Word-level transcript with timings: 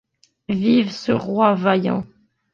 Vive 0.49 0.89
ce 0.91 1.11
roi 1.11 1.53
vaillant! 1.53 2.03